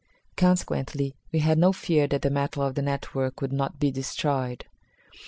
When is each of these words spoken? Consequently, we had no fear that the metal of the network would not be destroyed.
Consequently, 0.35 1.13
we 1.31 1.37
had 1.41 1.59
no 1.59 1.71
fear 1.71 2.07
that 2.07 2.23
the 2.23 2.31
metal 2.31 2.63
of 2.63 2.73
the 2.73 2.81
network 2.81 3.39
would 3.39 3.53
not 3.53 3.79
be 3.79 3.91
destroyed. 3.91 4.65